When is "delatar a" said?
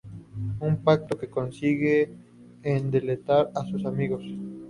2.89-3.61